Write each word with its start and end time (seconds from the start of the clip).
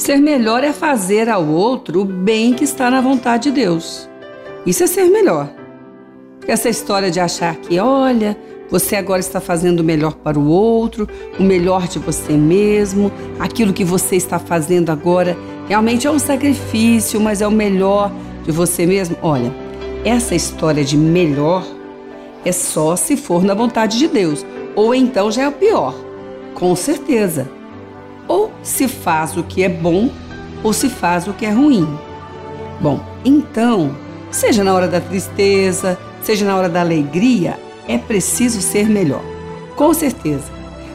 Ser 0.00 0.16
melhor 0.16 0.64
é 0.64 0.72
fazer 0.72 1.28
ao 1.28 1.46
outro 1.46 2.00
o 2.00 2.04
bem 2.06 2.54
que 2.54 2.64
está 2.64 2.90
na 2.90 3.02
vontade 3.02 3.50
de 3.50 3.60
Deus. 3.60 4.08
Isso 4.64 4.82
é 4.82 4.86
ser 4.86 5.04
melhor. 5.04 5.52
Porque 6.38 6.50
essa 6.50 6.70
história 6.70 7.10
de 7.10 7.20
achar 7.20 7.54
que, 7.56 7.78
olha, 7.78 8.34
você 8.70 8.96
agora 8.96 9.20
está 9.20 9.42
fazendo 9.42 9.80
o 9.80 9.84
melhor 9.84 10.14
para 10.14 10.38
o 10.38 10.48
outro, 10.48 11.06
o 11.38 11.42
melhor 11.42 11.86
de 11.86 11.98
você 11.98 12.32
mesmo, 12.32 13.12
aquilo 13.38 13.74
que 13.74 13.84
você 13.84 14.16
está 14.16 14.38
fazendo 14.38 14.88
agora 14.88 15.36
realmente 15.68 16.06
é 16.06 16.10
um 16.10 16.18
sacrifício, 16.18 17.20
mas 17.20 17.42
é 17.42 17.46
o 17.46 17.52
melhor 17.52 18.10
de 18.42 18.50
você 18.50 18.86
mesmo. 18.86 19.18
Olha, 19.20 19.52
essa 20.02 20.34
história 20.34 20.82
de 20.82 20.96
melhor 20.96 21.62
é 22.42 22.52
só 22.52 22.96
se 22.96 23.18
for 23.18 23.44
na 23.44 23.52
vontade 23.52 23.98
de 23.98 24.08
Deus, 24.08 24.46
ou 24.74 24.94
então 24.94 25.30
já 25.30 25.42
é 25.42 25.48
o 25.48 25.52
pior, 25.52 25.94
com 26.54 26.74
certeza. 26.74 27.59
Ou 28.30 28.52
se 28.62 28.86
faz 28.86 29.36
o 29.36 29.42
que 29.42 29.64
é 29.64 29.68
bom, 29.68 30.08
ou 30.62 30.72
se 30.72 30.88
faz 30.88 31.26
o 31.26 31.32
que 31.32 31.44
é 31.44 31.50
ruim. 31.50 31.98
Bom, 32.80 33.00
então, 33.24 33.92
seja 34.30 34.62
na 34.62 34.72
hora 34.72 34.86
da 34.86 35.00
tristeza, 35.00 35.98
seja 36.22 36.46
na 36.46 36.56
hora 36.56 36.68
da 36.68 36.80
alegria, 36.80 37.58
é 37.88 37.98
preciso 37.98 38.62
ser 38.62 38.88
melhor. 38.88 39.20
Com 39.74 39.92
certeza. 39.92 40.44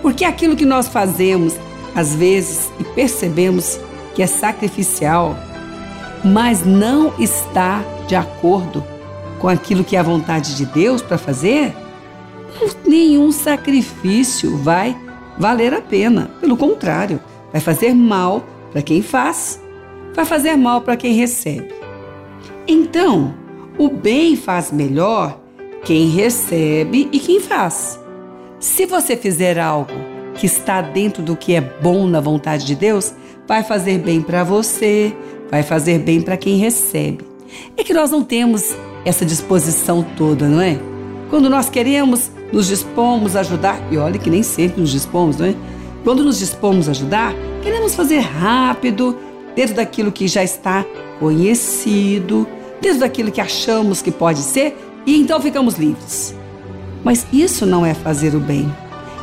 Porque 0.00 0.24
aquilo 0.24 0.54
que 0.54 0.64
nós 0.64 0.86
fazemos, 0.86 1.56
às 1.96 2.14
vezes, 2.14 2.70
e 2.78 2.84
percebemos 2.84 3.80
que 4.14 4.22
é 4.22 4.26
sacrificial, 4.28 5.36
mas 6.24 6.64
não 6.64 7.12
está 7.18 7.82
de 8.06 8.14
acordo 8.14 8.84
com 9.40 9.48
aquilo 9.48 9.82
que 9.82 9.96
é 9.96 9.98
a 9.98 10.04
vontade 10.04 10.54
de 10.54 10.64
Deus 10.64 11.02
para 11.02 11.18
fazer, 11.18 11.74
nenhum 12.86 13.32
sacrifício 13.32 14.56
vai 14.58 14.96
valer 15.38 15.74
a 15.74 15.80
pena. 15.80 16.30
Pelo 16.40 16.56
contrário, 16.56 17.20
vai 17.52 17.60
fazer 17.60 17.94
mal 17.94 18.44
para 18.72 18.82
quem 18.82 19.02
faz, 19.02 19.60
vai 20.14 20.24
fazer 20.24 20.56
mal 20.56 20.80
para 20.80 20.96
quem 20.96 21.14
recebe. 21.14 21.74
Então, 22.66 23.34
o 23.78 23.88
bem 23.88 24.36
faz 24.36 24.72
melhor 24.72 25.40
quem 25.84 26.08
recebe 26.08 27.08
e 27.12 27.20
quem 27.20 27.40
faz. 27.40 28.00
Se 28.58 28.86
você 28.86 29.16
fizer 29.16 29.58
algo 29.58 29.92
que 30.34 30.46
está 30.46 30.80
dentro 30.80 31.22
do 31.22 31.36
que 31.36 31.54
é 31.54 31.60
bom 31.60 32.06
na 32.06 32.20
vontade 32.20 32.66
de 32.66 32.74
Deus, 32.74 33.14
vai 33.46 33.62
fazer 33.62 33.98
bem 33.98 34.20
para 34.20 34.42
você, 34.42 35.14
vai 35.50 35.62
fazer 35.62 36.00
bem 36.00 36.20
para 36.20 36.36
quem 36.36 36.56
recebe. 36.56 37.24
É 37.76 37.84
que 37.84 37.94
nós 37.94 38.10
não 38.10 38.22
temos 38.22 38.74
essa 39.04 39.24
disposição 39.24 40.04
toda, 40.16 40.48
não 40.48 40.60
é? 40.60 40.78
Quando 41.30 41.48
nós 41.48 41.68
queremos, 41.68 42.30
nos 42.52 42.68
dispomos 42.68 43.36
a 43.36 43.40
ajudar, 43.40 43.80
e 43.90 43.96
olha 43.96 44.18
que 44.18 44.30
nem 44.30 44.42
sempre 44.42 44.80
nos 44.80 44.90
dispomos, 44.90 45.36
não 45.36 45.46
é? 45.46 45.54
Quando 46.04 46.22
nos 46.22 46.38
dispomos 46.38 46.88
a 46.88 46.92
ajudar, 46.92 47.34
queremos 47.62 47.94
fazer 47.94 48.20
rápido, 48.20 49.18
dentro 49.54 49.74
daquilo 49.74 50.12
que 50.12 50.28
já 50.28 50.44
está 50.44 50.84
conhecido, 51.18 52.46
dentro 52.80 53.00
daquilo 53.00 53.32
que 53.32 53.40
achamos 53.40 54.02
que 54.02 54.10
pode 54.10 54.40
ser, 54.40 54.76
e 55.04 55.16
então 55.20 55.40
ficamos 55.40 55.76
livres. 55.76 56.34
Mas 57.02 57.26
isso 57.32 57.64
não 57.64 57.84
é 57.84 57.94
fazer 57.94 58.34
o 58.34 58.40
bem. 58.40 58.72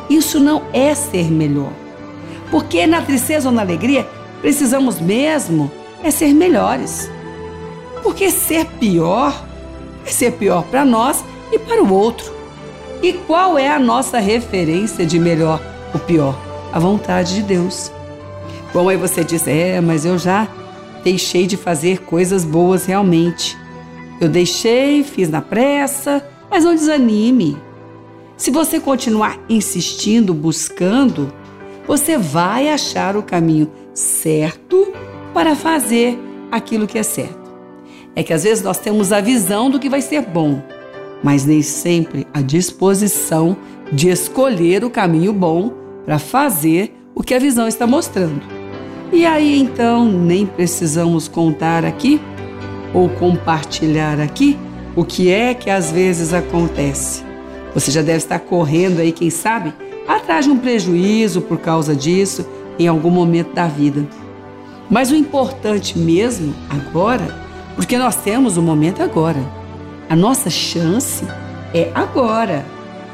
Isso 0.08 0.40
não 0.40 0.62
é 0.72 0.94
ser 0.94 1.30
melhor. 1.30 1.72
Porque 2.50 2.86
na 2.86 3.02
tristeza 3.02 3.48
ou 3.48 3.54
na 3.54 3.62
alegria, 3.62 4.06
precisamos 4.40 5.00
mesmo 5.00 5.70
é 6.02 6.10
ser 6.10 6.32
melhores. 6.34 7.10
Porque 8.02 8.30
ser 8.30 8.66
pior 8.78 9.44
é 10.04 10.10
ser 10.10 10.32
pior 10.32 10.62
para 10.64 10.84
nós 10.84 11.24
e 11.50 11.58
para 11.58 11.82
o 11.82 11.92
outro. 11.92 12.32
E 13.04 13.12
qual 13.12 13.58
é 13.58 13.68
a 13.68 13.78
nossa 13.78 14.18
referência 14.18 15.04
de 15.04 15.18
melhor 15.18 15.60
ou 15.92 16.00
pior? 16.00 16.34
A 16.72 16.78
vontade 16.78 17.34
de 17.34 17.42
Deus. 17.42 17.92
Bom, 18.72 18.88
aí 18.88 18.96
você 18.96 19.22
diz: 19.22 19.46
é, 19.46 19.78
mas 19.78 20.06
eu 20.06 20.16
já 20.16 20.48
deixei 21.04 21.46
de 21.46 21.54
fazer 21.54 22.00
coisas 22.00 22.46
boas 22.46 22.86
realmente. 22.86 23.58
Eu 24.18 24.26
deixei, 24.26 25.04
fiz 25.04 25.28
na 25.28 25.42
pressa, 25.42 26.26
mas 26.50 26.64
não 26.64 26.74
desanime. 26.74 27.58
Se 28.38 28.50
você 28.50 28.80
continuar 28.80 29.38
insistindo, 29.50 30.32
buscando, 30.32 31.30
você 31.86 32.16
vai 32.16 32.70
achar 32.70 33.18
o 33.18 33.22
caminho 33.22 33.70
certo 33.92 34.94
para 35.34 35.54
fazer 35.54 36.18
aquilo 36.50 36.86
que 36.86 36.98
é 36.98 37.02
certo. 37.02 37.52
É 38.16 38.22
que 38.22 38.32
às 38.32 38.44
vezes 38.44 38.64
nós 38.64 38.78
temos 38.78 39.12
a 39.12 39.20
visão 39.20 39.68
do 39.68 39.78
que 39.78 39.90
vai 39.90 40.00
ser 40.00 40.22
bom, 40.22 40.62
mas 41.24 41.46
nem 41.46 41.62
sempre 41.62 42.26
a 42.34 42.42
disposição 42.42 43.56
de 43.90 44.10
escolher 44.10 44.84
o 44.84 44.90
caminho 44.90 45.32
bom 45.32 45.72
para 46.04 46.18
fazer 46.18 46.94
o 47.14 47.22
que 47.22 47.32
a 47.32 47.38
visão 47.38 47.66
está 47.66 47.86
mostrando. 47.86 48.42
E 49.10 49.24
aí 49.24 49.58
então 49.58 50.04
nem 50.04 50.44
precisamos 50.44 51.26
contar 51.26 51.82
aqui 51.82 52.20
ou 52.92 53.08
compartilhar 53.08 54.20
aqui 54.20 54.58
o 54.94 55.02
que 55.02 55.30
é 55.30 55.54
que 55.54 55.70
às 55.70 55.90
vezes 55.90 56.34
acontece. 56.34 57.24
Você 57.74 57.90
já 57.90 58.02
deve 58.02 58.18
estar 58.18 58.38
correndo 58.40 59.00
aí, 59.00 59.10
quem 59.10 59.30
sabe, 59.30 59.72
atrás 60.06 60.44
de 60.44 60.50
um 60.50 60.58
prejuízo 60.58 61.40
por 61.40 61.58
causa 61.58 61.96
disso 61.96 62.46
em 62.78 62.86
algum 62.86 63.10
momento 63.10 63.54
da 63.54 63.66
vida. 63.66 64.06
Mas 64.90 65.10
o 65.10 65.16
importante 65.16 65.98
mesmo 65.98 66.54
agora, 66.68 67.42
porque 67.74 67.96
nós 67.96 68.14
temos 68.16 68.58
o 68.58 68.62
momento 68.62 69.02
agora. 69.02 69.63
A 70.08 70.16
nossa 70.16 70.50
chance 70.50 71.24
é 71.72 71.90
agora. 71.94 72.64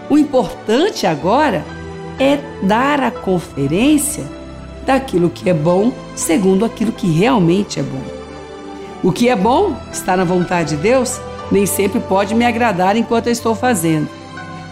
O 0.08 0.18
importante 0.18 1.06
agora 1.06 1.64
é 2.18 2.38
dar 2.62 3.00
a 3.00 3.10
conferência 3.10 4.24
daquilo 4.84 5.30
que 5.30 5.48
é 5.48 5.54
bom 5.54 5.92
segundo 6.16 6.64
aquilo 6.64 6.92
que 6.92 7.10
realmente 7.10 7.78
é 7.80 7.82
bom. 7.82 8.02
O 9.02 9.12
que 9.12 9.28
é 9.28 9.36
bom, 9.36 9.74
está 9.90 10.16
na 10.16 10.24
vontade 10.24 10.76
de 10.76 10.82
Deus, 10.82 11.20
nem 11.50 11.64
sempre 11.64 12.00
pode 12.00 12.34
me 12.34 12.44
agradar 12.44 12.96
enquanto 12.96 13.28
eu 13.28 13.32
estou 13.32 13.54
fazendo. 13.54 14.08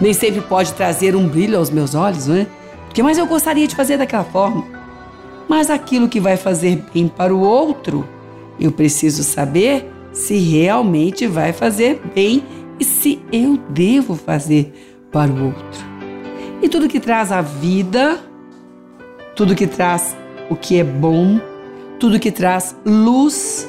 Nem 0.01 0.13
sempre 0.13 0.41
pode 0.41 0.73
trazer 0.75 1.17
um 1.17 1.27
brilho 1.27 1.59
aos 1.59 1.71
meus 1.71 1.95
olhos, 1.95 2.27
não 2.27 2.37
é? 2.37 2.47
Porque 2.85 3.03
mais 3.03 3.17
eu 3.17 3.27
gostaria 3.27 3.67
de 3.67 3.75
fazer 3.75 3.97
daquela 3.97 4.25
forma. 4.25 4.65
Mas 5.49 5.71
aquilo 5.71 6.09
que 6.09 6.21
vai 6.21 6.37
fazer 6.37 6.85
bem 6.93 7.09
para 7.09 7.35
o 7.35 7.41
outro, 7.41 8.07
eu 8.61 8.71
preciso 8.71 9.23
saber 9.25 9.91
se 10.13 10.37
realmente 10.39 11.27
vai 11.27 11.53
fazer 11.53 12.01
bem 12.15 12.43
e 12.79 12.85
se 12.85 13.21
eu 13.33 13.59
devo 13.71 14.15
fazer 14.15 14.73
para 15.11 15.31
o 15.31 15.47
outro. 15.47 15.87
E 16.63 16.69
tudo 16.69 16.89
que 16.89 17.01
traz 17.01 17.31
a 17.31 17.41
vida, 17.41 18.19
tudo 19.35 19.55
que 19.55 19.67
traz 19.67 20.17
o 20.51 20.57
que 20.57 20.79
é 20.79 20.85
bom, 20.85 21.41
tudo 21.99 22.19
que 22.19 22.31
traz 22.31 22.77
luz, 22.85 23.69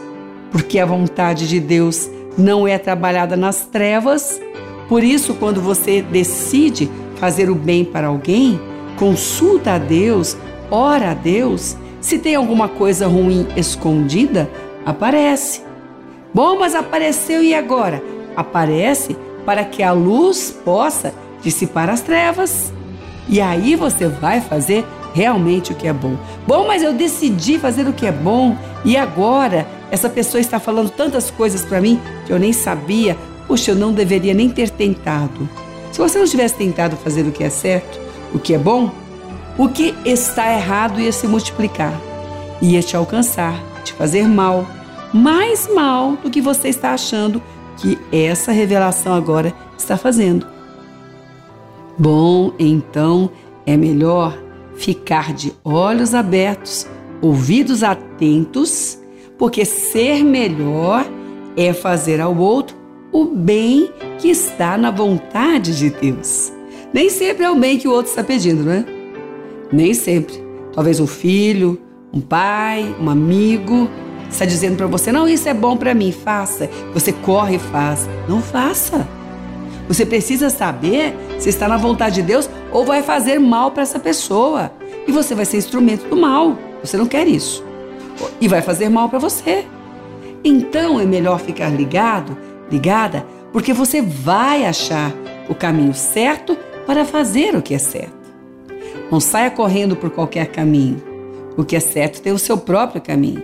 porque 0.51 0.79
a 0.79 0.85
vontade 0.85 1.47
de 1.47 1.59
Deus 1.59 2.09
não 2.37 2.67
é 2.67 2.77
trabalhada 2.77 3.35
nas 3.35 3.65
trevas. 3.65 4.39
Por 4.87 5.03
isso, 5.03 5.35
quando 5.35 5.61
você 5.61 6.01
decide 6.01 6.89
fazer 7.15 7.49
o 7.49 7.55
bem 7.55 7.85
para 7.85 8.07
alguém, 8.07 8.59
consulta 8.97 9.73
a 9.73 9.77
Deus, 9.77 10.35
ora 10.71 11.11
a 11.11 11.13
Deus. 11.13 11.77
Se 12.01 12.17
tem 12.17 12.35
alguma 12.35 12.67
coisa 12.67 13.07
ruim 13.07 13.47
escondida, 13.55 14.49
aparece. 14.85 15.68
Bom, 16.33 16.59
mas 16.59 16.75
apareceu 16.75 17.43
e 17.43 17.53
agora? 17.53 18.03
Aparece 18.35 19.17
para 19.45 19.63
que 19.65 19.81
a 19.81 19.91
luz 19.91 20.55
possa 20.63 21.13
dissipar 21.41 21.89
as 21.89 22.01
trevas. 22.01 22.71
E 23.27 23.41
aí 23.41 23.75
você 23.75 24.07
vai 24.07 24.41
fazer 24.41 24.85
realmente 25.13 25.71
o 25.71 25.75
que 25.75 25.87
é 25.87 25.93
bom. 25.93 26.15
Bom, 26.47 26.67
mas 26.67 26.83
eu 26.83 26.93
decidi 26.93 27.57
fazer 27.57 27.87
o 27.87 27.93
que 27.93 28.05
é 28.05 28.11
bom 28.11 28.55
e 28.85 28.95
agora 28.95 29.67
essa 29.91 30.09
pessoa 30.09 30.39
está 30.39 30.59
falando 30.59 30.89
tantas 30.89 31.31
coisas 31.31 31.65
para 31.65 31.81
mim 31.81 31.99
que 32.25 32.31
eu 32.31 32.39
nem 32.39 32.53
sabia. 32.53 33.17
Puxa, 33.47 33.71
eu 33.71 33.75
não 33.75 33.91
deveria 33.91 34.33
nem 34.33 34.49
ter 34.49 34.69
tentado. 34.69 35.49
Se 35.91 35.97
você 35.97 36.19
não 36.19 36.27
tivesse 36.27 36.55
tentado 36.55 36.95
fazer 36.95 37.23
o 37.23 37.31
que 37.31 37.43
é 37.43 37.49
certo, 37.49 37.99
o 38.33 38.37
que 38.37 38.53
é 38.53 38.57
bom, 38.57 38.91
o 39.57 39.67
que 39.67 39.95
está 40.05 40.53
errado 40.53 41.01
ia 41.01 41.11
se 41.11 41.27
multiplicar, 41.27 41.93
ia 42.61 42.81
te 42.81 42.95
alcançar, 42.95 43.59
te 43.83 43.91
fazer 43.93 44.27
mal, 44.27 44.65
mais 45.13 45.67
mal 45.73 46.15
do 46.17 46.29
que 46.29 46.41
você 46.41 46.69
está 46.69 46.93
achando 46.93 47.41
que 47.77 47.97
essa 48.11 48.51
revelação 48.51 49.13
agora 49.13 49.53
está 49.77 49.97
fazendo. 49.97 50.45
Bom, 51.97 52.53
então 52.59 53.29
é 53.65 53.75
melhor 53.75 54.37
ficar 54.75 55.33
de 55.33 55.53
olhos 55.63 56.13
abertos, 56.13 56.87
ouvidos 57.21 57.83
atentos, 57.83 58.99
porque 59.37 59.65
ser 59.65 60.23
melhor 60.23 61.05
é 61.57 61.73
fazer 61.73 62.21
ao 62.21 62.35
outro 62.37 62.77
o 63.11 63.25
bem 63.25 63.91
que 64.19 64.29
está 64.29 64.77
na 64.77 64.91
vontade 64.91 65.77
de 65.77 65.89
Deus. 65.89 66.53
Nem 66.93 67.09
sempre 67.09 67.43
é 67.43 67.51
o 67.51 67.55
bem 67.55 67.77
que 67.77 67.87
o 67.87 67.91
outro 67.91 68.09
está 68.09 68.23
pedindo, 68.23 68.63
não 68.63 68.71
é? 68.71 68.85
Nem 69.71 69.93
sempre. 69.93 70.41
Talvez 70.73 70.99
um 70.99 71.07
filho, 71.07 71.79
um 72.13 72.21
pai, 72.21 72.95
um 72.99 73.09
amigo 73.09 73.89
está 74.29 74.45
dizendo 74.45 74.77
para 74.77 74.87
você: 74.87 75.11
não, 75.11 75.27
isso 75.27 75.47
é 75.49 75.53
bom 75.53 75.75
para 75.75 75.93
mim, 75.93 76.11
faça. 76.11 76.69
Você 76.93 77.11
corre 77.11 77.55
e 77.55 77.59
faz. 77.59 78.07
Não 78.27 78.41
faça. 78.41 79.07
Você 79.87 80.05
precisa 80.05 80.49
saber 80.49 81.15
se 81.39 81.49
está 81.49 81.67
na 81.67 81.77
vontade 81.77 82.15
de 82.15 82.21
Deus 82.21 82.49
ou 82.71 82.85
vai 82.85 83.01
fazer 83.01 83.39
mal 83.39 83.71
para 83.71 83.83
essa 83.83 83.99
pessoa. 83.99 84.71
E 85.07 85.11
você 85.11 85.33
vai 85.33 85.45
ser 85.45 85.57
instrumento 85.57 86.07
do 86.07 86.15
mal. 86.15 86.57
Você 86.83 86.95
não 86.95 87.07
quer 87.07 87.27
isso. 87.27 87.63
e 88.39 88.47
vai 88.47 88.61
fazer 88.61 88.89
mal 88.89 89.09
para 89.09 89.19
você. 89.19 89.65
Então 90.43 90.99
é 90.99 91.05
melhor 91.05 91.39
ficar 91.39 91.69
ligado, 91.69 92.37
ligada, 92.71 93.25
porque 93.51 93.73
você 93.73 94.01
vai 94.01 94.65
achar 94.65 95.11
o 95.49 95.55
caminho 95.55 95.93
certo 95.93 96.57
para 96.85 97.05
fazer 97.05 97.55
o 97.55 97.61
que 97.61 97.73
é 97.73 97.77
certo. 97.79 98.19
Não 99.11 99.19
saia 99.19 99.49
correndo 99.49 99.95
por 99.95 100.09
qualquer 100.09 100.47
caminho. 100.47 101.01
O 101.57 101.63
que 101.63 101.75
é 101.75 101.79
certo 101.79 102.21
tem 102.21 102.31
o 102.31 102.39
seu 102.39 102.57
próprio 102.57 103.01
caminho. 103.01 103.43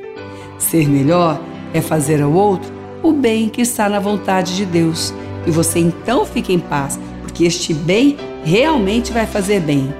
Ser 0.57 0.87
melhor 0.87 1.39
é 1.73 1.81
fazer 1.81 2.21
ao 2.21 2.31
outro 2.31 2.73
o 3.03 3.11
bem 3.11 3.49
que 3.49 3.61
está 3.61 3.87
na 3.87 3.99
vontade 3.99 4.55
de 4.55 4.65
Deus. 4.65 5.13
E 5.45 5.51
você 5.51 5.79
então 5.79 6.25
fica 6.25 6.51
em 6.51 6.59
paz, 6.59 6.99
porque 7.21 7.43
este 7.43 7.73
bem 7.73 8.17
realmente 8.43 9.11
vai 9.11 9.25
fazer 9.25 9.59
bem. 9.59 9.93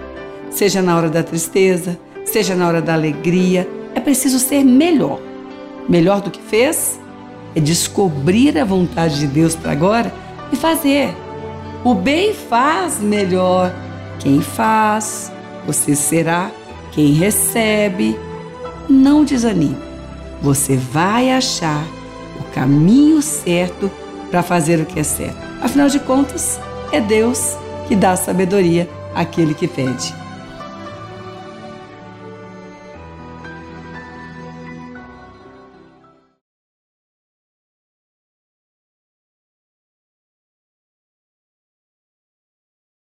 Seja 0.49 0.81
na 0.81 0.95
hora 0.95 1.09
da 1.09 1.21
tristeza, 1.21 1.99
seja 2.23 2.55
na 2.55 2.67
hora 2.67 2.81
da 2.81 2.93
alegria, 2.93 3.67
é 3.93 3.99
preciso 3.99 4.39
ser 4.39 4.63
melhor. 4.63 5.19
Melhor 5.87 6.21
do 6.21 6.31
que 6.31 6.41
fez 6.41 6.99
é 7.55 7.59
descobrir 7.59 8.57
a 8.57 8.65
vontade 8.65 9.19
de 9.19 9.27
Deus 9.27 9.55
para 9.55 9.71
agora 9.71 10.13
e 10.51 10.55
fazer. 10.55 11.15
O 11.83 11.93
bem 11.93 12.33
faz 12.33 12.99
melhor 12.99 13.71
quem 14.19 14.41
faz, 14.41 15.31
você 15.67 15.95
será 15.95 16.49
quem 16.91 17.13
recebe. 17.13 18.17
Não 18.89 19.23
desanime, 19.23 19.77
você 20.41 20.75
vai 20.75 21.31
achar 21.31 21.83
o 22.39 22.43
caminho 22.53 23.21
certo 23.21 23.89
para 24.29 24.43
fazer 24.43 24.79
o 24.79 24.85
que 24.85 24.99
é 24.99 25.03
certo. 25.03 25.37
Afinal 25.61 25.87
de 25.87 25.99
contas, 25.99 26.59
é 26.91 26.99
Deus 26.99 27.55
que 27.87 27.95
dá 27.95 28.15
sabedoria 28.15 28.89
àquele 29.13 29.53
que 29.53 29.67
pede. 29.67 30.24